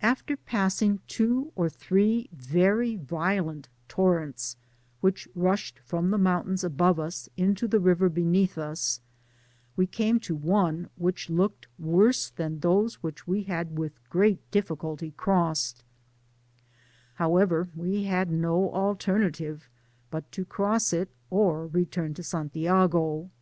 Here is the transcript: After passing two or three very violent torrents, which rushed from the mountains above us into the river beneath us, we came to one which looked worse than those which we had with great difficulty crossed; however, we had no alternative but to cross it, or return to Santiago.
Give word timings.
After 0.00 0.36
passing 0.36 1.00
two 1.08 1.50
or 1.56 1.68
three 1.68 2.28
very 2.32 2.94
violent 2.94 3.68
torrents, 3.88 4.56
which 5.00 5.26
rushed 5.34 5.80
from 5.80 6.12
the 6.12 6.18
mountains 6.18 6.62
above 6.62 7.00
us 7.00 7.28
into 7.36 7.66
the 7.66 7.80
river 7.80 8.08
beneath 8.08 8.56
us, 8.56 9.00
we 9.74 9.88
came 9.88 10.20
to 10.20 10.36
one 10.36 10.88
which 10.96 11.28
looked 11.30 11.66
worse 11.80 12.30
than 12.30 12.60
those 12.60 13.02
which 13.02 13.26
we 13.26 13.42
had 13.42 13.76
with 13.76 14.08
great 14.08 14.48
difficulty 14.52 15.10
crossed; 15.16 15.82
however, 17.14 17.66
we 17.74 18.04
had 18.04 18.30
no 18.30 18.70
alternative 18.72 19.68
but 20.12 20.30
to 20.30 20.44
cross 20.44 20.92
it, 20.92 21.10
or 21.28 21.66
return 21.66 22.14
to 22.14 22.22
Santiago. 22.22 23.32